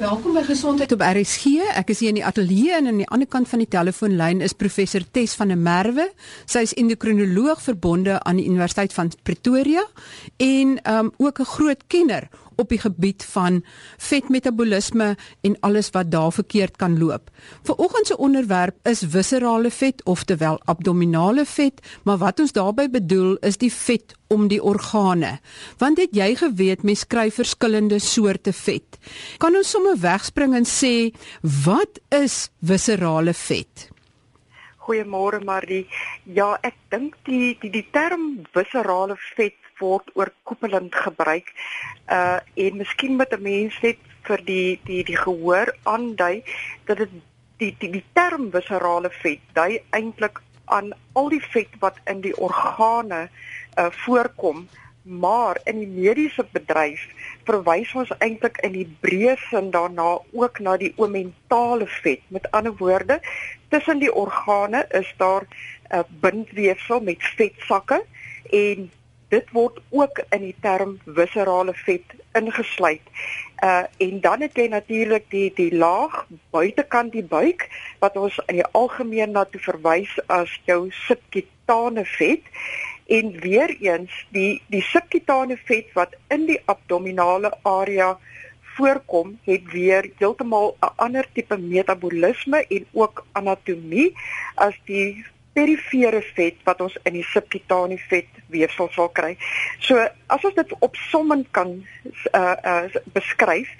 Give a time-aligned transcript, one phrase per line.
[0.00, 1.58] Welkom by Gesondheid op RSG.
[1.76, 4.54] Ek is hier in die ateljee en aan die ander kant van die telefoonlyn is
[4.56, 6.06] professor Tes van der Merwe.
[6.48, 9.84] Sy is endokrinoloog verbonde aan die Universiteit van Pretoria
[10.40, 12.30] en um ook 'n groot kenner
[12.60, 13.62] op die gebied van
[13.96, 15.14] vetmetabolisme
[15.46, 17.30] en alles wat daar verkeerd kan loop.
[17.62, 23.56] Vanoggend se onderwerp is viscerale vet oftewel abdominale vet, maar wat ons daarmee bedoel is
[23.56, 25.38] die vet om die organe.
[25.78, 28.98] Want het jy geweet mense kry verskillende soorte vet?
[29.42, 31.10] Kan ons sommer wegspring en sê
[31.64, 33.88] wat is viscerale vet?
[34.80, 35.84] Goeiemôre Marie.
[36.24, 41.52] Ja, ek dink die die die term viscerale vet word oorkoepelend gebruik.
[42.08, 43.98] Uh en miskien moet 'n mens net
[44.28, 46.42] vir die die die gehoor aandui
[46.86, 47.10] dat dit
[47.58, 52.36] die die die term viscerale vet dui eintlik aan al die vet wat in die
[52.36, 53.28] organe
[53.78, 54.68] uh voorkom,
[55.02, 57.02] maar in die mediese bedryf
[57.48, 62.22] verwys ons eintlik in die breë sin daarna ook na die omentale vet.
[62.28, 63.20] Met ander woorde,
[63.68, 68.04] tussen die organe is daar 'n uh, bindweefsel met vetsakke
[68.50, 68.90] en
[69.30, 73.02] dit word ook in die term viscerale vet ingesluit.
[73.64, 77.66] Uh en dan het jy natuurlik die die laag buitekant die buik
[78.02, 82.46] wat ons in die algemeen na toe verwys as jou subkutane vet
[83.10, 88.16] en weer eens die die subkutane vet wat in die abdominale area
[88.76, 94.14] voorkom het weer heeltemal 'n ander tipe metabolisme en ook anatomie
[94.54, 99.34] as die perifere vet wat ons in die subkutane vet weefsel sal kry.
[99.82, 99.98] So
[100.30, 101.72] as ons dit opsommend kan
[102.32, 103.70] uh uh beskryf,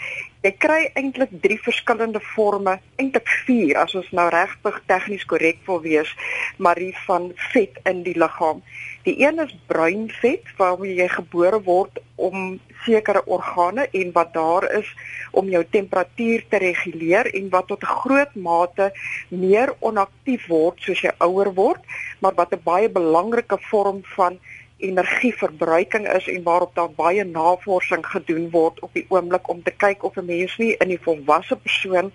[0.43, 5.83] jy kry eintlik drie verskillende forme, eintlik vier as ons nou regtig tegnies korrek wil
[5.85, 6.11] wees,
[6.59, 8.65] maar die van vet in die liggaam.
[9.07, 14.67] Die een is bruin vet waarmee jy gebore word om sekere organe en wat daar
[14.78, 14.95] is
[15.31, 18.92] om jou temperatuur te reguleer en wat tot 'n groot mate
[19.28, 21.83] meer onaktief word soos jy ouer word,
[22.20, 24.38] maar wat 'n baie belangrike vorm van
[24.81, 30.05] energieverbruiking is en waarop daar baie navorsing gedoen word op die oomblik om te kyk
[30.05, 32.12] of 'n mens nie in die volwasse persoon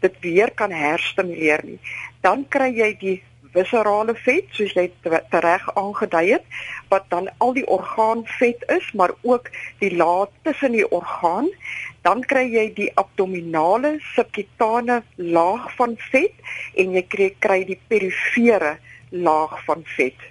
[0.00, 1.78] dit weer kan herstimuleer nie.
[2.20, 3.22] Dan kry jy die
[3.54, 4.86] viscerale vet soos jy
[5.44, 6.58] reg aangedui het
[6.92, 9.50] wat dan al die orgaanvet is maar ook
[9.82, 11.50] die laag tussen die orgaan
[12.06, 18.76] dan kry jy die abdominale subkutane laag van vet en jy kry kry die perifere
[19.10, 20.28] laag van vet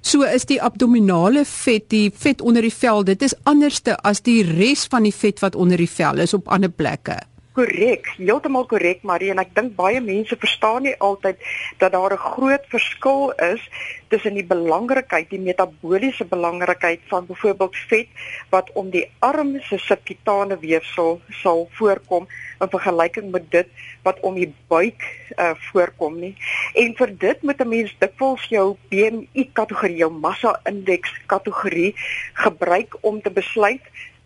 [0.00, 4.40] So is die abdominale vet, die vet onder die vel, dit is anderste as die
[4.48, 7.18] res van die vet wat onder die vel is op ander plekke.
[7.50, 11.40] Korrek, heeltemal korrek Marie en ek dink baie mense verstaan nie altyd
[11.80, 13.62] dat daar 'n groot verskil is
[14.08, 18.06] tussen die belangrikheid, die metabooliese belangrikheid van byvoorbeeld vet
[18.50, 22.28] wat om die arm se subkutane weefsel sal voorkom
[22.60, 23.66] in vergelyking met dit
[24.02, 25.02] wat om die buik
[25.36, 26.36] uh, voorkom nie.
[26.74, 31.94] En vir dit moet 'n mens dikwels jou BMI kategorie, jou massa indeks kategorie
[32.34, 33.82] gebruik om te besluit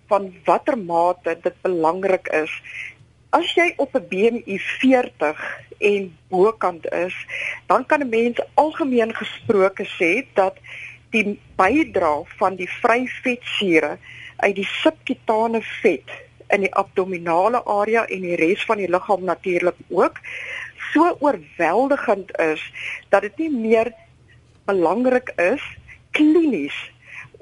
[0.06, 2.52] van watter mate dit belangrik is
[3.34, 5.38] as jy op 'n BMI 40
[5.78, 7.14] en bokant is,
[7.66, 10.56] dan kan 'n mens algemeen gesproke sê dat
[11.10, 13.98] die bydra van die vrywetsure
[14.36, 16.08] uit die subkutane vet
[16.48, 20.18] in die abdominale area en die res van die liggaam natuurlik ook
[20.92, 22.62] so oorweldigend is
[23.08, 23.92] dat dit nie meer
[24.64, 25.62] belangrik is
[26.10, 26.76] klinies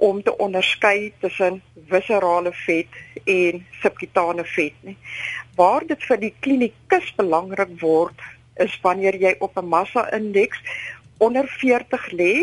[0.08, 4.96] om te onderskei tussen viscerale vet en subkutane vet nie
[5.58, 8.26] waar dit vir die klinikus belangrik word
[8.66, 10.58] is wanneer jy op 'n massa indeks
[11.18, 12.34] onder 40 lê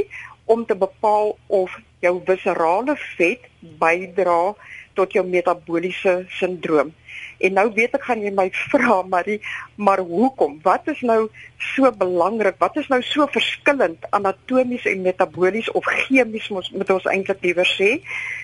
[0.46, 3.50] om te bepaal of jou viscerale vet
[3.82, 4.56] bydra
[4.94, 6.94] tot jou metabooliese sindroom.
[7.40, 9.40] En nou weet ek gaan jy my vra maar die
[9.76, 10.60] maar hoekom?
[10.64, 11.30] Wat is nou
[11.72, 12.60] so belangrik?
[12.60, 18.00] Wat is nou so verskillend anatomies en metabolies of chemies moet ons eintlik liewer sê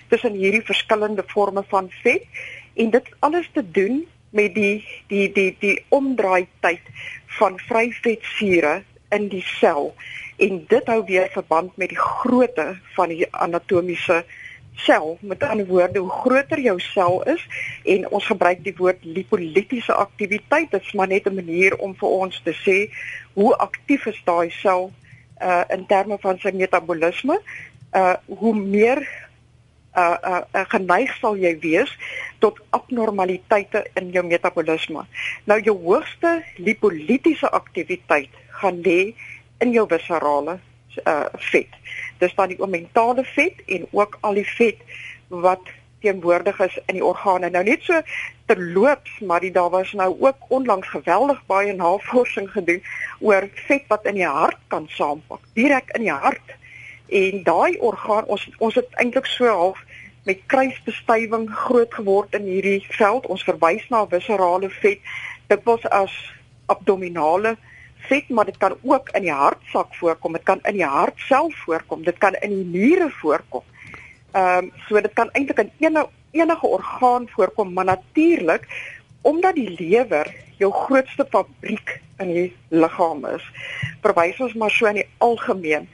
[0.08, 2.24] tussen hierdie verskillende forme van vet?
[2.76, 6.82] En dit alles te doen met die die die die omdraai tyd
[7.38, 8.82] van vryvetsure
[9.14, 9.94] in die sel
[10.42, 12.66] en dit hou weer verband met die grootte
[12.96, 14.24] van die anatomiese
[14.76, 17.42] sel met ander woorde hoe groter jou sel is
[17.84, 22.08] en ons gebruik die woord lipolitiese aktiwiteit dit is maar net 'n manier om vir
[22.08, 22.90] ons te sê
[23.32, 24.92] hoe aktief is daai sel
[25.40, 27.40] uh in terme van sy metabolisme
[27.92, 29.00] uh hoe meer
[29.96, 31.92] uh uh, uh geneig sal jy wees
[32.38, 35.06] tot abnormaliteite in jou metabolisme.
[35.44, 38.30] Nou jou hoogste lipolitiese aktiwiteit
[38.60, 39.14] gaan lê
[39.64, 40.58] in jou viscerale
[41.04, 41.72] uh vet.
[42.18, 44.80] Dis dan die omentale vet en ook al die vet
[45.28, 47.50] wat teenwoordig is in die organe.
[47.50, 48.00] Nou net so
[48.46, 52.82] Terloops, maar die daar was nou ook onlangs geweldig baie navorsing gedoen
[53.20, 56.54] oor vet wat in die hart kan saampak, direk in die hart.
[57.06, 59.82] En daai orgaan ons ons het eintlik so half
[60.26, 63.26] met kruisbestuiving groot geword in hierdie veld.
[63.26, 65.02] Ons verwys na viscerale vet
[65.50, 66.14] dikwels as
[66.66, 67.74] abdominale vet,
[68.28, 70.32] maar dit kan ook in die hartsak voorkom.
[70.32, 72.04] Dit kan in die hart self voorkom.
[72.04, 73.62] Dit kan in die niere voorkom.
[74.32, 78.66] Ehm um, so dit kan eintlik in enige enige orgaan voorkom, maar natuurlik
[79.20, 83.44] omdat die lewer jou grootste fabriek in die liggaam is,
[84.04, 85.88] verwys ons maar so in die algemeen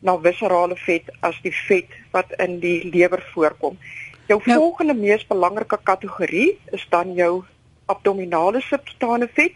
[0.00, 3.76] na viscerale vet as die vet wat in die lewer voorkom.
[4.30, 7.42] Jou nou, volgende mees belangrike kategorie is dan jou
[7.92, 9.54] abdominale subkutane vet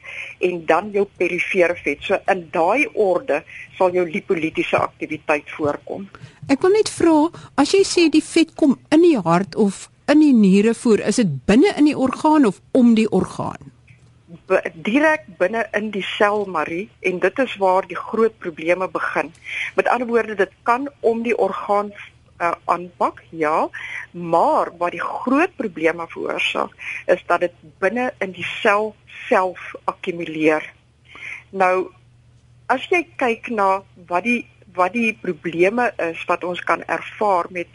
[0.48, 2.02] en dan jou perifere vet.
[2.02, 3.42] So in daai orde
[3.78, 6.08] sal jou lipolitiese aktiwiteit voorkom.
[6.50, 7.18] Ek wil net vra,
[7.60, 11.22] as jy sê die vet kom in die hart of in die niere voer, is
[11.22, 13.72] dit binne in die orgaan of om die orgaan?
[14.74, 19.32] direk binne in die sel Marie en dit is waar die groot probleme begin.
[19.76, 21.92] Met ander woorde dit kan om die orgaan
[22.40, 23.68] uh, aanpak, ja,
[24.10, 26.72] maar wat die groot probleme veroorsaak
[27.06, 28.94] is dat dit binne in die sel
[29.28, 30.66] self akkumuleer.
[31.50, 31.90] Nou
[32.72, 34.42] as jy kyk na wat die
[34.74, 37.68] wat die probleme is wat ons kan ervaar met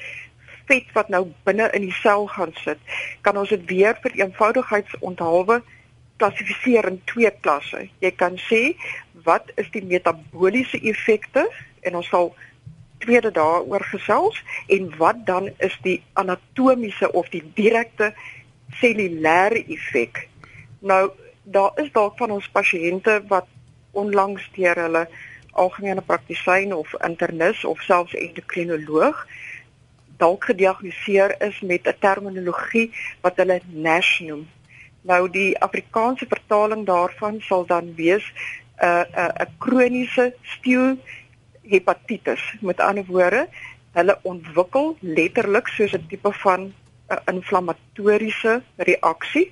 [0.68, 2.80] vet wat nou binne in die sel gaan sit,
[3.26, 5.62] kan ons dit weer vir eenvoudigheidsonthulwe
[6.20, 7.88] klassifiseer in twee klasse.
[8.04, 8.76] Jy kan sê
[9.26, 11.48] wat is die metabooliese effekte
[11.88, 12.34] en ons sal
[13.10, 18.14] tweede daaroor gesels en wat dan is die anatomiese of die direkte
[18.78, 20.28] cellulêre effek.
[20.80, 21.10] Nou
[21.44, 23.48] daar is dalk van ons pasiënte wat
[23.98, 25.08] onlangs deur hulle
[25.58, 29.26] algemene praktisyn of internis of selfs endokrinoloog
[30.22, 32.92] dalk gediagnoseer is met 'n terminologie
[33.22, 34.48] wat hulle NASH noem.
[35.02, 40.34] Nou die Afrikaanse vertaling daarvan sal dan wees 'n uh, uh, 'n kroniese
[41.70, 42.42] steelhepatitis.
[42.62, 43.48] Met ander woorde,
[43.94, 46.74] hulle ontwikkel letterlik soos 'n tipe van
[47.10, 49.52] 'n inflammatoriese reaksie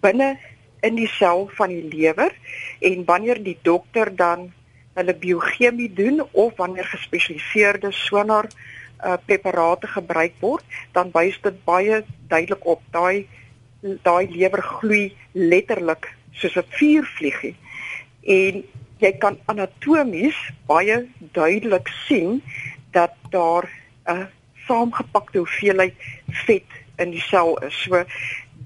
[0.00, 0.38] binne
[0.80, 2.32] in die sel van die lewer.
[2.80, 4.52] En wanneer die dokter dan
[4.94, 8.46] hulle biochemie doen of wanneer gespesialiseerde sonar
[9.04, 12.82] uh, preparate gebruik word, dan wys dit baie duidelik op.
[12.90, 13.28] Daai
[14.02, 17.56] daai lewer gloei letterlik soos 'n vuurvliegie.
[18.22, 18.64] En
[19.00, 20.36] jy kan anatomies
[20.68, 21.06] baie
[21.36, 22.42] duidelik sien
[22.92, 23.68] dat daar
[24.06, 24.28] 'n
[24.66, 25.94] saamgepakte hoeveelheid
[26.46, 27.82] vet in die sel is.
[27.82, 28.04] So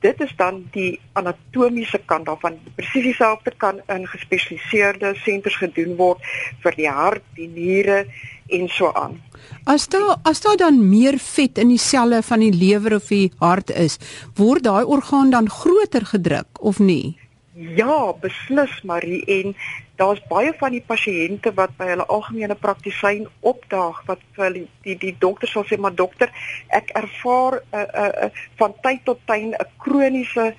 [0.01, 2.59] dit is dan die anatomiese kant daarvan.
[2.77, 6.21] Presies dieselfde kan in gespesialiseerde senters gedoen word
[6.65, 8.05] vir die hart, die niere
[8.53, 9.21] en so aan.
[9.65, 13.33] As daar as daar dan meer vet in die selle van die lewer of die
[13.41, 13.99] hart is,
[14.37, 17.17] word daai orgaan dan groter gedruk of nie?
[17.55, 19.57] Ja, beslis Marie en
[19.95, 24.97] daar's baie van die pasiënte wat by hulle algemene praktisyn opdaag wat vir die die,
[24.99, 26.33] die dokter sal sê maar dokter,
[26.75, 29.71] ek ervaar 'n uh, eh, 'n uh, eh, uh, eh, van tyd tot tyd 'n
[29.79, 30.55] kroniese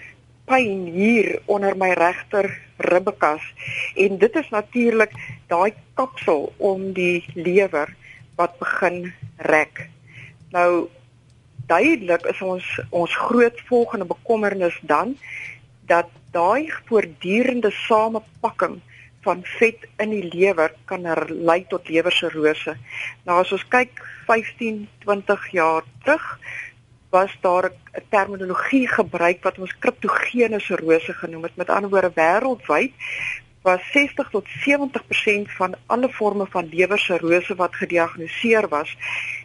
[0.47, 2.47] pyn hier onder my regter
[2.77, 3.43] ribbekas
[3.95, 5.11] en dit is natuurlik
[5.47, 7.91] daai kapsel om die lewer
[8.35, 9.89] wat begin rek.
[10.51, 10.87] Nou
[11.67, 15.17] duidelik is ons ons groot volgende bekommernis dan
[15.85, 18.81] dat daai voortdurende samepakking
[19.25, 22.75] van vet in die lewer kan lei tot lewersirose.
[23.25, 26.27] Nou as ons kyk 15, 20 jaar terug
[27.09, 31.55] was daar 'n terminologie gebruik wat ons kriptogene sirose genoem het.
[31.55, 32.93] Met ander woorde wêreldwyd
[33.61, 38.97] was 60 tot 70% van alle forme van lewersirose wat gediagnoseer was,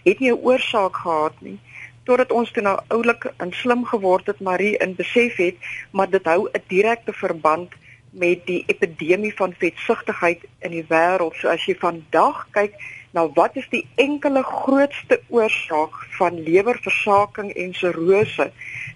[0.04, 1.59] het nie 'n oorsaak gehad nie
[2.04, 5.57] totdat ons toe nou oulik en slim geword het Marie in besef het
[5.90, 7.73] maar dit hou 'n direkte verband
[8.11, 11.35] met die epidemie van vetsigtigheid in die wêreld.
[11.35, 12.75] So as jy vandag kyk
[13.11, 18.50] Nou wat is die enkele grootste oorsaak van lewerversaking en sirose?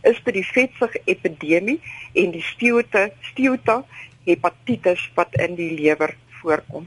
[0.07, 1.81] Is dit die vetsig epidemie
[2.13, 3.81] en die steute, steute
[4.29, 6.87] hepatitis wat in die lewer voorkom?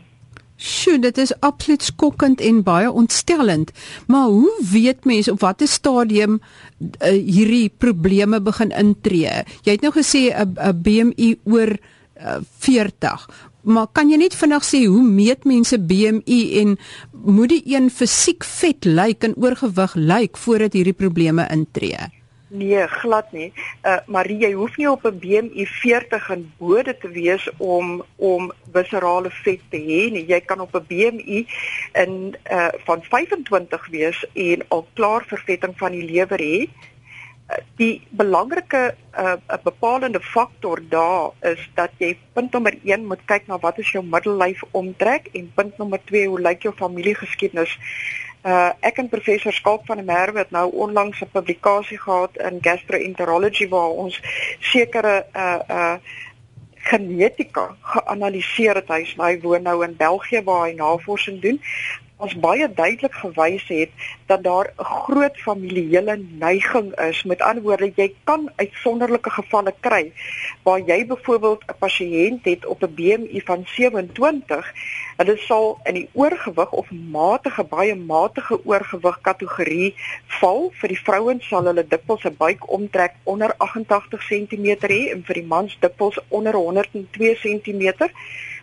[0.57, 3.71] Sjoe, dit is absoluut skokkend en baie ontstellend.
[4.07, 9.43] Maar hoe weet mense op watter stadium uh, hierdie probleme begin intree?
[9.61, 13.27] Jy het nou gesê 'n BMI oor uh, 40
[13.67, 16.77] maar kan jy net vinnig sê hoe meet mense BMI en
[17.11, 22.07] moet die een fisiek vet lyk en oorgewig lyk voordat hierdie probleme intree?
[22.49, 23.51] Nee, glad nie.
[23.83, 28.51] Uh Marie, jy hoef nie op 'n BMI 40 en bode te wees om om
[28.71, 30.25] viscerale vet te hê nie.
[30.25, 31.47] Jy kan op 'n BMI
[31.93, 36.69] in uh van 25 wees en al klaar vervetting van die lewer hê
[37.75, 43.57] die belangrike uh, bepalende faktor daar is dat jy punt nommer 1 moet kyk na
[43.59, 47.77] wat is jou middellyf omtrek en punt nommer 2 hoe lyk jou familiegeskiedenis.
[47.77, 48.26] Uh
[48.79, 53.67] ek en professor Skalk van der Merwe het nou onlangs 'n publikasie gehad in Gastroenterology
[53.67, 54.21] waar ons
[54.59, 55.95] sekere uh uh
[56.87, 58.87] genetika geanaliseer het.
[58.87, 61.59] Hy, hy woon nou in België waar hy navorsing doen
[62.17, 63.91] ons baie duidelik gewys het
[64.25, 67.23] dat daar 'n groot familiele neiging is.
[67.23, 70.11] Met ander woorde, jy kan uitsonderlike gevalle kry
[70.63, 74.73] waar jy byvoorbeeld 'n pasiënt het op 'n BMI van 27
[75.17, 79.95] Hulle sal in die oorgewig of matige baie matige oorgewig kategorie
[80.39, 80.67] val.
[80.77, 85.39] Vir die vrouens sal hulle dikwels 'n buik omtrek onder 88 cm hê en vir
[85.41, 88.11] die mans dikwels onder 102 cm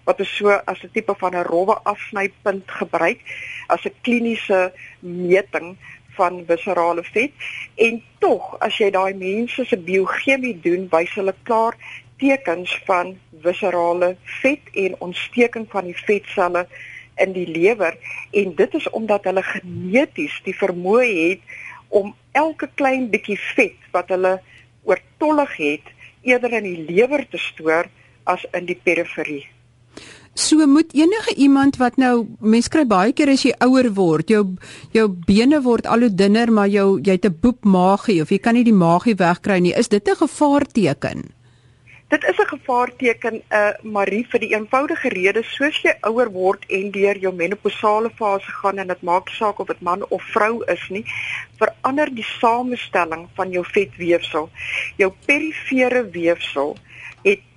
[0.05, 3.21] wat is so as 'n tipe van 'n rowwe afsnypunt gebruik
[3.67, 5.77] as 'n kliniese meting
[6.17, 7.33] van viserale vet
[7.75, 11.75] en tog as jy daai mense se biochemie doen wys hulle klaar
[12.17, 16.67] tekens van viserale vet en ontsteking van die vetselle
[17.17, 17.97] in die lewer
[18.31, 21.41] en dit is omdat hulle geneties die vermoë het
[21.89, 24.41] om elke klein bietjie vet wat hulle
[24.83, 25.93] oortollig het
[26.23, 27.91] eerder in die lewer te stoor
[28.25, 29.45] as in die periferie.
[30.35, 34.43] So moet enige iemand wat nou mens kry baie keer as jy ouer word, jou
[34.91, 38.39] jou bene word al hoe dunner, maar jou jy het 'n boep maagie of jy
[38.39, 39.75] kan nie die maagie wegkry nie.
[39.79, 41.31] Is dit 'n gevaarteken?
[42.09, 46.91] Dit is 'n gevaarteken, uh, Marie vir die eenvoudige rede soos jy ouer word en
[46.91, 50.89] deur jou menopausale fase gaan en dit maak saak of dit man of vrou is
[50.89, 51.05] nie,
[51.59, 54.51] verander die samestelling van jou vetweefsel.
[54.97, 56.94] Jou perifere weefsel het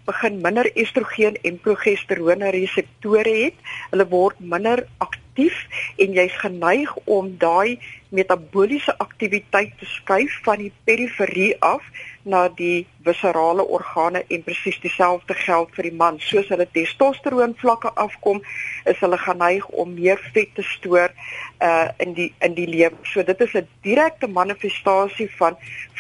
[0.08, 3.58] begin minder estrogen en progesteroon reseptore het.
[3.92, 5.58] Hulle word minder aktief
[6.02, 7.78] en jy's geneig om daai
[8.16, 11.84] metabooliese aktiwiteit te skuif van die periferie af
[12.27, 16.19] na die viserale organe en presies dieselfde geld vir die man.
[16.19, 18.41] Soos hulle testosteroon vlakke afkom,
[18.86, 21.13] is hulle geneig om meer vet te stoor
[21.63, 22.96] uh in die in die lewe.
[23.13, 25.55] So dit is 'n direkte manifestasie van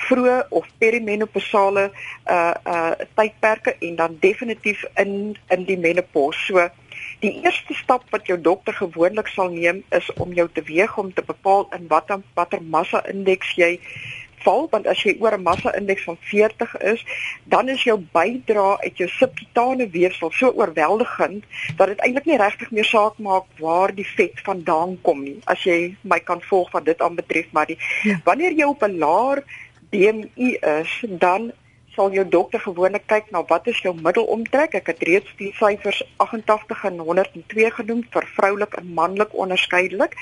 [0.07, 1.91] vroeë of perimenopausale
[2.29, 6.45] uh uh tydperke en dan definitief in in die menopause.
[6.47, 6.69] So
[7.19, 11.13] Die eerste stap wat jou dokter gewoonlik sal neem is om jou te weeg om
[11.13, 13.71] te bepaal in watter watter massa indeks jy
[14.45, 17.03] val want as jy oor 'n massa indeks van 40 is,
[17.43, 21.43] dan is jou bydra uit jou subkutane weefsel so oorweldigend
[21.77, 25.39] dat dit eintlik nie regtig meer saak maak waar die vet vandaan kom nie.
[25.45, 28.19] As jy my kan volg wat dit aanbetref, maar die ja.
[28.23, 29.43] wanneer jy op 'n laer
[29.89, 31.51] BMI is, dan
[31.97, 34.75] sal jou dokter gewoonlik kyk na wat is jou middelomtrek.
[34.77, 40.13] Ek het reeds die syfers 88 en 102 genoem vir vroulik en manlik onderskeidelik.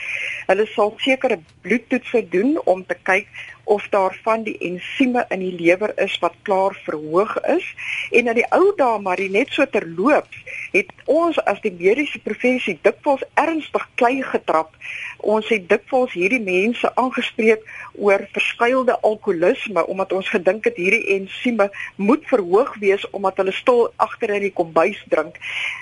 [0.47, 3.27] Hulle sal sekere bloedtoetse doen om te kyk
[3.65, 7.65] of daar van die ensieme in die lewer is wat klaar verhoog is
[8.11, 12.77] en in die ou dae maar net so terloops het ons as die mediese professie
[12.85, 14.77] dikwels ernstig klei getrap
[15.25, 17.63] ons het dikwels hierdie mense aangespreek
[17.97, 23.81] oor verskuilde alkoholisme omdat ons gedink het hierdie ensieme moet verhoog wees omdat hulle stil
[24.05, 25.39] agter in die kombuis drink.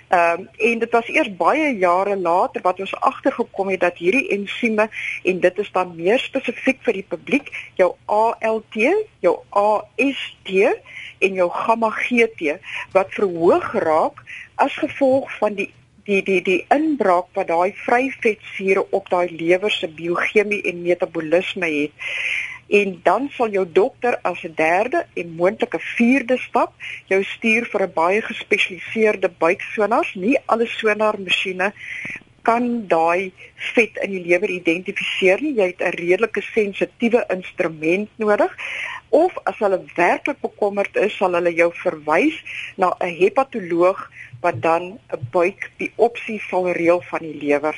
[0.09, 4.27] Ehm um, en dit was eers baie jare later wat ons agtergekom het dat hierdie
[4.38, 4.88] ensieme
[5.23, 8.79] en dit is dan meer spesifiek vir die publiek, jou ALT,
[9.19, 10.51] jou AST
[11.19, 12.57] en jou gamma GT
[12.95, 14.23] wat verhoog raak
[14.55, 15.71] as gevolg van die
[16.05, 21.91] die die die inbraak wat daai vryvetsure op daai lewer se biochemie en metabolisme het
[22.67, 26.72] en dan sal jou dokter as 'n derde en moontlik 'n vierde stap
[27.07, 30.12] jou stuur vir 'n baie gespesialiseerde buiksonar.
[30.15, 31.74] Nie alle sonarmasjiene
[32.47, 33.31] kan daai
[33.73, 35.55] vet in die lewer identifiseer nie.
[35.57, 38.51] Jy het 'n redelike sensitiewe instrument nodig.
[39.09, 42.35] Of as hulle werklik bekommerd is, sal hulle jou verwys
[42.77, 44.09] na 'n hepatoloog
[44.41, 47.75] wat dan 'n buikbiopsie sal reël van die lewer.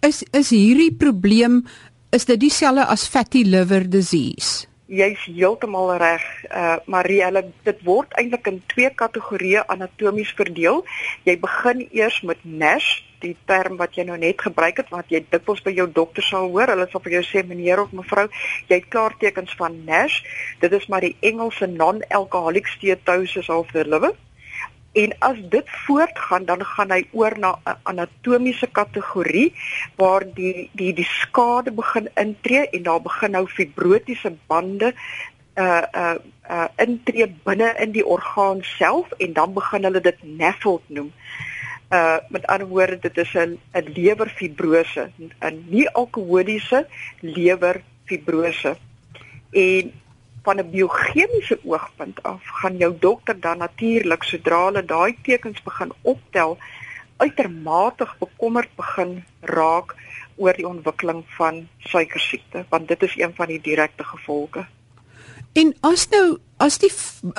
[0.00, 1.66] Is is hierdie probleem
[2.10, 4.69] is dit dieselfde as fatty liver disease?
[4.90, 6.24] Jy's heeltemal reg.
[6.50, 10.82] Uh Marie, hulle dit word eintlik in twee kategorieë anatomies verdeel.
[11.28, 15.20] Jy begin eers met NASH, die term wat jy nou net gebruik het wat jy
[15.30, 16.72] dikwels by jou dokter sal hoor.
[16.74, 18.26] Hulle sal vir jou sê meneer of mevrou,
[18.66, 20.24] jy het klaartekens van NASH.
[20.64, 24.16] Dit is maar die Engelse non-alcoholic steatosis of the liver.
[24.92, 29.54] En as dit voortgaan, dan gaan hy oor na 'n anatomiese kategorie
[29.96, 34.94] waar die die die skade begin intree en daar begin nou fibrotiese bande
[35.54, 36.18] uh uh
[36.50, 41.12] uh intree binne in die orgaan self en dan begin hulle dit NAFLD noem.
[41.90, 46.86] Uh met ander woorde, dit is 'n 'n lewerfibrose, 'n nie alkoholiese
[47.20, 48.76] lewerfibrose.
[49.50, 49.92] En
[50.42, 55.92] van 'n biochemiese oogpunt af gaan jou dokter dan natuurlik sodra hulle daai tekens begin
[56.02, 56.58] optel
[57.16, 59.94] uitermate bekommerd begin raak
[60.36, 64.66] oor die ontwikkeling van suikersiekte want dit is een van die direkte gevolge.
[65.52, 66.90] En as nou as die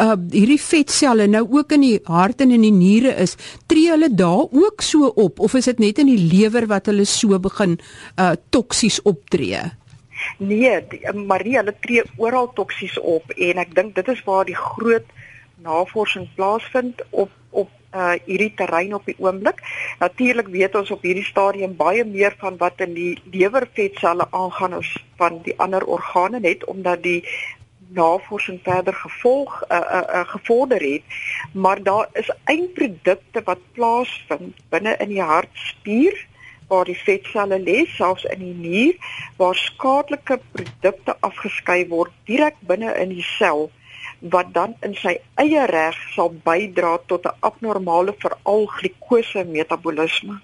[0.01, 3.36] uh, hierdie vetselle nou ook in die hart en in die niere is,
[3.70, 7.05] tree hulle daar ook so op of is dit net in die lewer wat hulle
[7.05, 7.77] so begin
[8.17, 9.62] uh toksies optree?
[10.38, 14.58] Nee, die, Marie, hulle tree oral toksies op en ek dink dit is waar die
[14.58, 15.08] groot
[15.62, 19.58] navorsing plaasvind op op uh hierdie terrein op die oomblik.
[20.00, 24.94] Natuurlik weet ons op hierdie stadium baie meer van wat in die lewervetselle aangaan as
[25.20, 27.20] van die ander organe net omdat die
[27.92, 31.04] navorsing verder gevolg uh, uh, uh, gevorder het
[31.51, 36.16] maar daar is eindprodukte wat plaasvind binne in die hartspier
[36.72, 42.94] waar die vetselle lê selfs in die nier waar skadelike produkte afgeskei word direk binne
[43.04, 43.68] in die sel
[44.34, 50.40] wat dan in sy eie reg sal bydra tot 'n abnormale veral glikose metabolisme.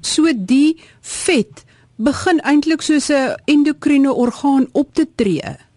[0.00, 1.64] So die vet
[1.96, 5.67] begin eintlik soos 'n endokriene orgaan op te tree.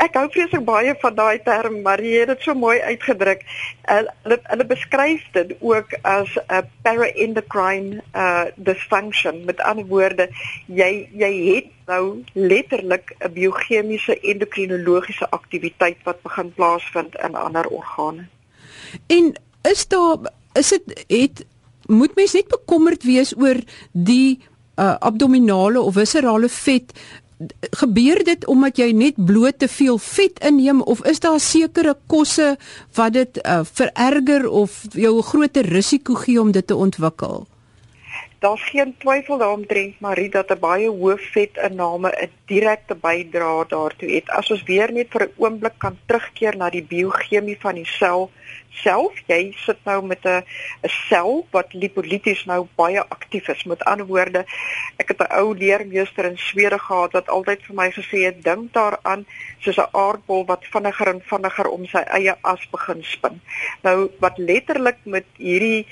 [0.00, 3.42] Ek hou vreeslik baie van daai term, maar jy het dit so mooi uitgedruk.
[3.84, 9.44] Uh, hulle hulle beskryf dit ook as 'n paraendocrine uh dysfunction.
[9.44, 10.28] Met ander woorde,
[10.66, 18.24] jy jy het nou letterlik 'n biochemiese endokrinologiese aktiwiteit wat begin plaasvind in ander organe.
[19.06, 20.18] En is daar
[20.52, 21.44] is dit het
[21.86, 23.58] moet mens net bekommerd wees oor
[23.92, 24.38] die
[24.76, 26.92] uh, abdominale of viscerale vet
[27.70, 32.56] gebeur dit omdat jy net bloot te veel vet inneem of is daar sekere kosse
[32.94, 37.46] wat dit uh, vererger of jou 'n groter risiko gee om dit te ontwikkel?
[38.40, 44.30] Daar's geen twyfel daaromtrent Marie dat 'n baie hoë vetinname 'n direkte bydrae daartoe het.
[44.30, 48.30] As ons weer net vir 'n oomblik kan terugkeer na die biochemie van die sel
[48.70, 50.42] self, jy sit nou met 'n
[50.82, 53.64] 'n sel wat lipolities nou baie aktief is.
[53.64, 54.44] Met ander woorde,
[54.96, 58.72] ek het 'n ou leermeester in Swede gehad wat altyd vir my gesê het, dink
[58.72, 59.26] daaraan
[59.58, 63.40] soos 'n aardbol wat vinniger en vinniger om sy eie as begin spin.
[63.82, 65.86] Nou wat letterlik met hierdie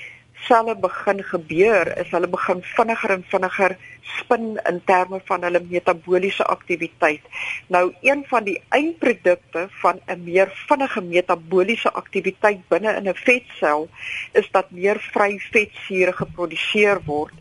[0.47, 3.75] selle begin gebeur is hulle begin vinniger en vinniger
[4.17, 7.21] spin in terme van hulle metabooliese aktiwiteit.
[7.67, 13.89] Nou een van die eindprodukte van 'n meer vinnige metabooliese aktiwiteit binne in 'n vetsel
[14.33, 17.33] is dat meer vry vetsure geproduseer word.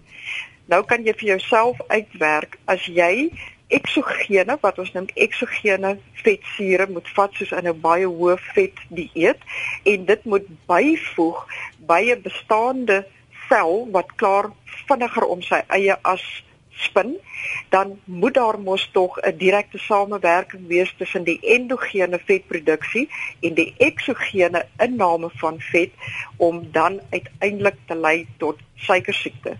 [0.66, 3.30] Nou kan jy vir jouself uitwerk as jy
[3.68, 9.40] eksogene wat ons noem eksogene vetsure moet vat soos in 'n baie hoë vet dieet
[9.84, 11.38] en dit moet byvoeg
[11.90, 13.06] by 'n bestaande
[13.48, 14.50] sel wat klaar
[14.88, 16.24] vinniger om sy eie as
[16.70, 17.16] spin
[17.68, 23.08] dan moet daar mos tog 'n direkte samewerking wees tussen die endogene vetproduksie
[23.40, 25.92] en die eksogene inname van vet
[26.36, 29.58] om dan uiteindelik te lei tot suikersiekte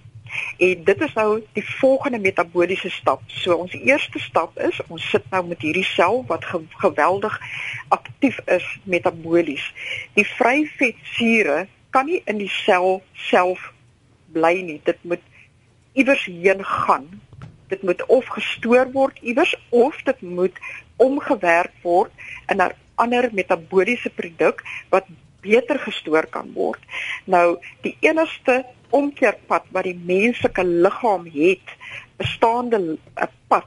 [0.59, 3.23] En dit is nou die volgende metabooliese stap.
[3.27, 7.41] So ons eerste stap is ons sit nou met hierdie sel wat ge geweldig
[7.89, 9.65] aktief is metabolies.
[10.15, 13.73] Die vryvetsure kan nie in die sel self
[14.33, 14.81] bly nie.
[14.85, 15.23] Dit moet
[15.93, 17.09] iewers heen gaan.
[17.69, 20.59] Dit moet of gestoor word iewers of dit moet
[20.97, 22.13] omgewerk word
[22.49, 25.07] in 'n ander metabooliese produk wat
[25.41, 26.81] beter gestoor kan word.
[27.25, 31.75] Nou die enigste omkeerpad wat die menslike liggaam het,
[32.19, 33.67] bestaande 'n pad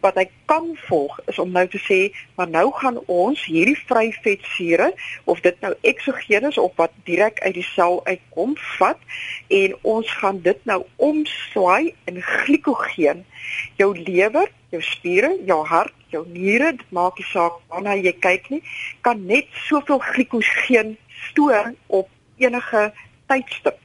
[0.00, 1.98] wat hy kan volg is om nou te sê,
[2.34, 7.66] maar nou gaan ons hierdie vryvetsure of dit nou eksogenes of wat direk uit die
[7.74, 8.98] sel uitkom, vat
[9.48, 13.24] en ons gaan dit nou omswaai in glikogeen.
[13.76, 18.50] Jou lewer, jou spiere, jou hart, jou niere, dit maak nie saak waarna jy kyk
[18.50, 18.62] nie,
[19.06, 20.96] kan net soveel glikogeen
[21.30, 22.08] stoor op
[22.40, 22.90] enige
[23.30, 23.78] tydstip.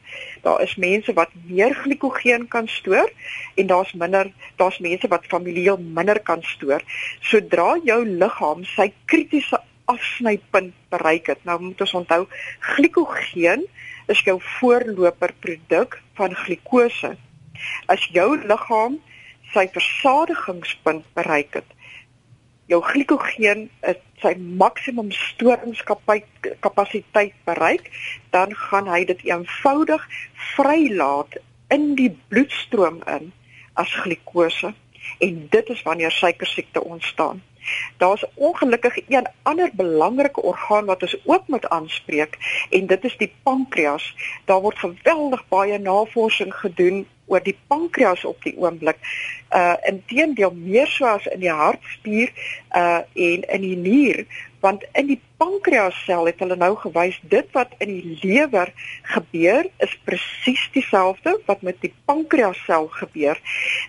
[0.45, 3.09] Daar is mense wat meer glikogeen kan stoor
[3.55, 6.83] en daar's minder, daar's mense wat familieel minder kan stoor.
[7.21, 9.59] Sodra jou liggaam sy kritiese
[9.91, 11.43] afsnypunt bereik het.
[11.45, 12.25] Nou moet ons onthou
[12.75, 13.65] glikogeen
[14.07, 17.15] is jou voorloper produk van glikose.
[17.91, 18.99] As jou liggaam
[19.53, 21.74] sy versadigingspunt bereik het,
[22.71, 27.91] jou glikogeen is sy maksimum storingskapasiteit bereik,
[28.33, 30.07] dan gaan hy dit eenvoudig
[30.55, 31.37] vrylaat
[31.73, 33.33] in die bloedstroom in
[33.73, 34.73] as glikose
[35.21, 37.43] en dit is wanneer suikersiekte ontstaan.
[37.97, 42.37] Daar's ongelukkig een ander belangrike orgaan wat ons ook moet aanspreek
[42.69, 44.15] en dit is die pankreas.
[44.45, 48.99] Daar word geweldig baie navorsing gedoen oor die pankreas op die oomblik.
[49.49, 52.33] Uh inteendeel meer so as in die hartspier
[52.75, 54.25] uh en in die nier
[54.65, 58.71] want in die pankreassel het hulle nou gewys dit wat in die lewer
[59.13, 63.37] gebeur is presies dieselfde wat met die pankreassel gebeur.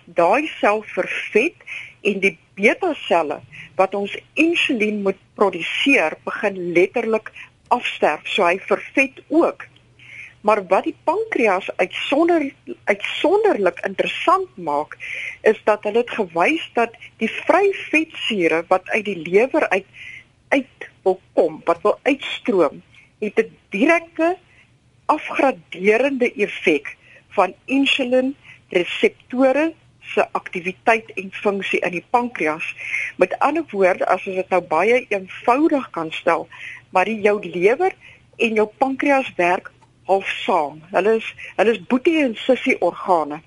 [0.05, 1.57] Daai sel vervet
[2.05, 3.39] en die beta selle
[3.79, 7.31] wat ons insulien moet produseer begin letterlik
[7.73, 8.29] afsterf.
[8.29, 9.65] So hy vervet ook.
[10.47, 14.95] Maar wat die pankreas uitsonder uitsonderlik interessant maak
[15.41, 19.89] is dat hulle het gewys dat die vry vetsure wat uit die lewer uit
[20.47, 22.79] uit wil kom, wat wil uitstroom,
[23.19, 24.37] het 'n direkte
[25.05, 26.95] afgraderende effek
[27.35, 28.35] van insulien
[28.69, 32.75] reseptore se aktiwiteit en funksie in die pankreas.
[33.17, 36.47] Met ander woorde, as ons dit nou baie eenvoudig kan stel,
[36.89, 37.91] maar die jou lewer
[38.37, 39.71] en jou pankreas werk
[40.07, 40.81] half saam.
[40.91, 41.27] Hulle is
[41.59, 43.41] hulle is boetie en sussie organe.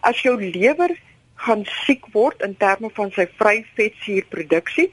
[0.00, 0.96] As jou lewer
[1.44, 4.90] gaan siek word in terme van sy vry vetsuurproduksie,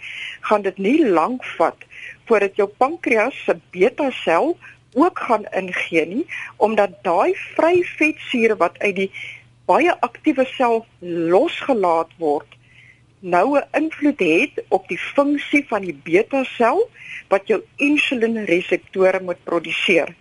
[0.48, 1.88] gaan dit nie lank vat
[2.28, 4.56] voordat jou pankreas se beta sel
[4.98, 6.26] ook gaan ingee nie
[6.64, 9.10] omdat daai vry vetsure wat uit die
[9.68, 10.86] baie aktiewe sel
[11.34, 12.58] losgelaat word
[13.20, 16.90] nou 'n invloed het op die funksie van die beta sel
[17.28, 20.16] wat jou insulienreseptore moet produseer.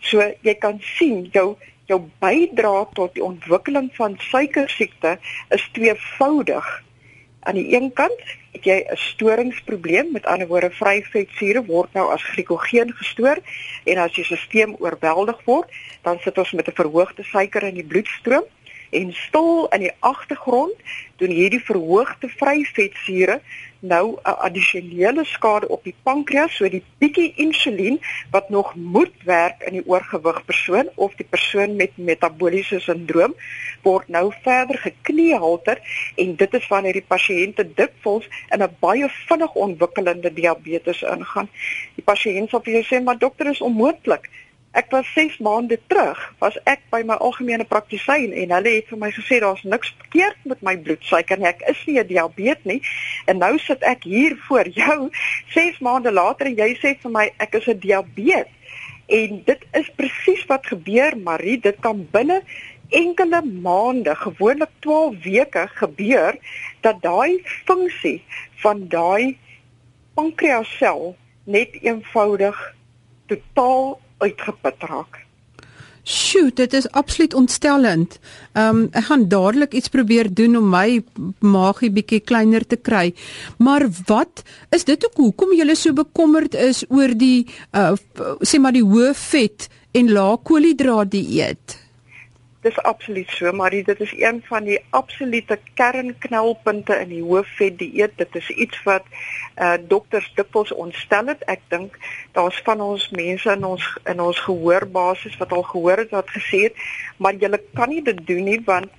[0.00, 5.18] So jy kan sien jou jou bydrae tot die ontwikkeling van suikersiekte
[5.54, 6.66] is tweevoudig.
[7.46, 12.10] Aan die een kant het jy 'n storingsprobleem, met ander woorde vry vetsure word nou
[12.12, 13.38] as glikogeen gestoor
[13.84, 15.70] en as jou stelsel oorweldig word,
[16.02, 18.44] dan sit ons met 'n verhoogde suiker in die bloedstroom
[18.90, 20.74] en stil in die agtergrond
[21.16, 23.40] doen hierdie verhoogde vryvetsure
[23.80, 29.62] nou 'n addisionele skade op die pankreas so die bietjie insulien wat nog moet werk
[29.62, 33.34] in die oorgewig persoon of die persoon met metabooliese sindroom
[33.82, 35.80] word nou verder gekneehalter
[36.16, 41.48] en dit is wanneer die pasiënte dikwels in 'n baie vinnig ontwikkelende diabetes ingaan.
[41.94, 44.30] Die pasiënt sal vir jou sê maar dokter is onmoontlik
[44.76, 49.00] Ek was 6 maande terug, was ek by my algemene praktisyn en hulle het vir
[49.00, 51.48] my gesê daar's niks verkeerd met my bloedsuiker nie.
[51.48, 52.80] Ek is nie 'n diabetes nie.
[53.26, 55.08] En nou sit ek hier voor jou
[55.56, 58.52] 6 maande later en jy sê vir my ek is 'n diabetes.
[59.06, 61.58] En dit is presies wat gebeur, Marie.
[61.58, 62.42] Dit kan binne
[62.90, 66.36] enkele maande, gewoonlik 12 weke gebeur
[66.80, 68.22] dat daai funksie
[68.62, 69.38] van daai
[70.14, 72.74] pankreassel net eenvoudig
[73.26, 75.22] totaal uitgeput raak.
[76.06, 78.18] Sjoe, dit is absoluut ontstellend.
[78.54, 81.02] Ehm um, ek gaan dadelik iets probeer doen om my
[81.42, 83.14] maagie bietjie kleiner te kry.
[83.58, 87.96] Maar wat is dit ook hoekom jy so bekommerd is oor die uh
[88.46, 91.85] sê maar die hoë vet en lae koolhidraat dieet?
[92.66, 98.16] Dis absoluut so, maar dit is een van die absolute kernknelpunte in die hoofvet dieet.
[98.18, 99.06] Dit is iets wat
[99.62, 101.44] uh dokters dikwels ontstel het.
[101.46, 101.94] Ek dink
[102.34, 106.64] daar's van ons mense in ons in ons gehoorbasis wat al gehoor het wat gesê
[106.66, 106.82] het,
[107.22, 108.90] maar jy kan nie dit doen nie want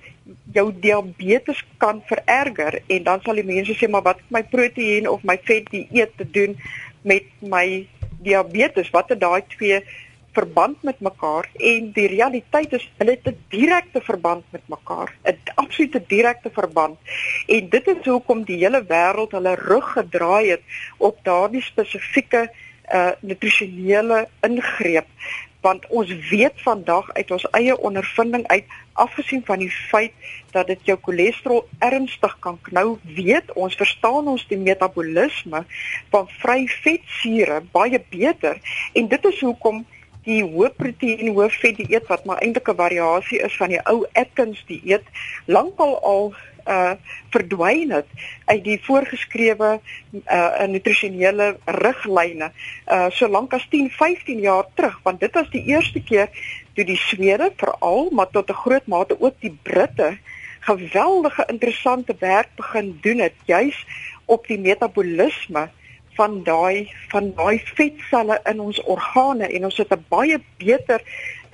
[0.56, 5.28] jou diabetes kan vererger en dan sal die mense sê maar wat my proteïen of
[5.28, 6.56] my vet dieet te doen
[7.02, 7.84] met my
[8.24, 8.90] diabetes?
[8.96, 9.84] Wat het daai twee
[10.32, 15.38] verband met mekaar en die realiteit is hulle het 'n direkte verband met mekaar, 'n
[15.54, 16.98] absolute direkte verband.
[17.46, 20.62] En dit is hoekom die hele wêreld hulle rug gedraai het
[20.96, 22.50] op daardie spesifieke
[22.92, 25.06] uh nutrisionele ingreep
[25.60, 30.12] want ons weet vandag uit ons eie ondervinding uit afgesien van die feit
[30.54, 35.64] dat dit jou cholesterol ernstig kan knou weet ons verstaan ons die metabolisme
[36.14, 38.60] van vry vetsure baie beter
[38.94, 39.84] en dit is hoekom
[40.28, 44.04] die hoë proteïen hoë vet dieet wat maar eintlik 'n variasie is van die ou
[44.12, 45.06] Atkins dieet
[45.46, 46.34] lankal al
[46.68, 46.94] uh
[47.32, 48.08] verdwyn het
[48.52, 49.70] uit die voorgeskrewe
[50.12, 51.46] uh nutrisionele
[51.80, 52.50] riglyne
[52.96, 56.28] uh so lank as 10 15 jaar terug want dit was die eerste keer
[56.74, 60.18] toe die Swede veral maar tot 'n groot mate ook die Britte
[60.60, 63.86] geweldige interessante werk begin doen het juis
[64.24, 65.68] op die metabolisme
[66.18, 71.00] van daai van daai vetselle in ons organe en ons het 'n baie beter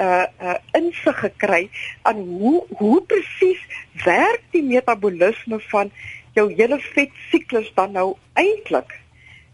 [0.00, 1.68] uh uh insig gekry
[2.02, 3.62] aan hoe hoe presies
[4.04, 5.90] werk die metabolisme van
[6.34, 9.00] jou hele vetsiklus dan nou eintlik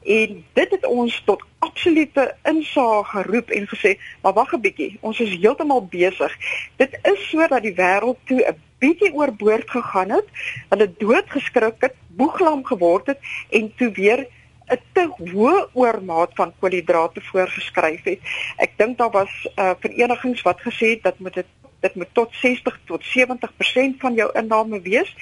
[0.05, 5.20] en dit het ons tot absolute insaag geroep en gesê maar wag 'n bietjie ons
[5.20, 6.33] is heeltemal besig.
[6.77, 10.29] Dit is sodat die wêreld toe 'n bietjie oorboord gegaan het,
[10.68, 13.18] hulle doodgeskrik het, boeglam geword het
[13.51, 14.27] en toe weer
[14.70, 18.20] 'n te hoë oormaat van koolhidrate voorgeskryf het.
[18.56, 21.46] Ek dink daar was uh, verenigings wat gesê het dat moet dit
[21.80, 25.14] dit moet tot 60 tot 70% van jou inname wees.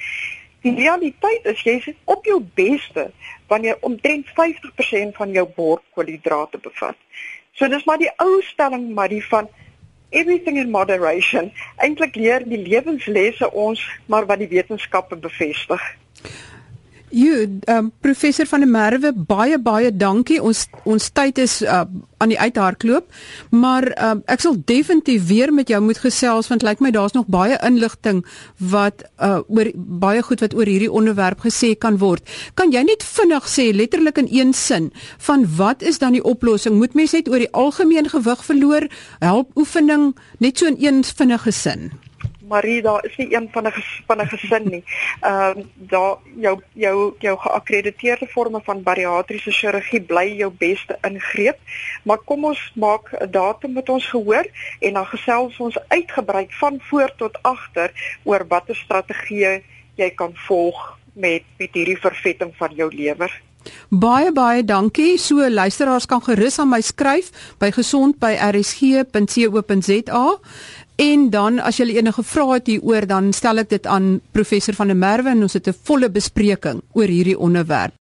[0.61, 3.11] Die realiteit is jy is op jou beste
[3.47, 6.97] wanneer omtrent 50% van jou bord koolhidrate bevat.
[7.55, 9.47] So dis maar die ou stelling maar die van
[10.09, 11.51] everything in moderation.
[11.77, 15.81] Eintlik leer die lewenslesse ons maar wat die wetenskappe bevestig.
[17.09, 20.37] Jo, um, professor van der Merwe, baie baie dankie.
[20.41, 21.81] Ons ons tyd is uh,
[22.21, 23.07] aan die uithardloop,
[23.49, 27.15] maar um, ek sal definitief weer met jou moet gesels want lyk like my daar's
[27.17, 28.21] nog baie inligting
[28.61, 32.21] wat uh, oor baie goed wat oor hierdie onderwerp gesê kan word.
[32.53, 34.91] Kan jy net vinnig sê letterlik in een sin
[35.25, 36.77] van wat is dan die oplossing?
[36.77, 38.85] Moet mens net oor die algemeen gewig verloor,
[39.25, 41.89] help oefening net so in een vinnige sin?
[42.49, 43.73] Marie, daar is nie een van 'n
[44.07, 44.83] van 'n gesin nie.
[45.21, 51.57] Ehm uh, daar jou jou jou geakkrediteerde forme van bariatriese chirurgie bly jou beste ingreep.
[52.03, 54.47] Maar kom ons maak 'n datum met ons gehoor
[54.79, 59.61] en dan gesels ons uitgebrei van voor tot agter oor watter strategieë
[59.95, 63.41] jy kan volg met met hierdie vervetting van jou lewer.
[63.89, 65.17] Baie baie dankie.
[65.17, 70.39] So luisteraars kan gerus aan my skryf by gesond@rsg.co.za.
[70.99, 74.91] En dan as jy enige vrae het hieroor, dan stel ek dit aan professor van
[74.91, 77.95] der Merwe en ons het 'n volle bespreking oor hierdie onderwerp.